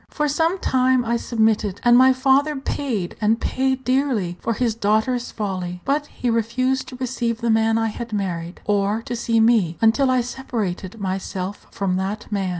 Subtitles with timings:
[0.09, 5.29] For some time I submitted, and my father paid, and paid dearly, for his daughter's
[5.31, 9.77] folly; but he refused to receive the man I had married, or to see me
[9.79, 12.49] until I separated myself from that man.